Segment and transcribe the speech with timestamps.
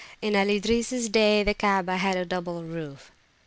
[0.19, 3.11] In Al Idrisis day the Kaabah had a double roof.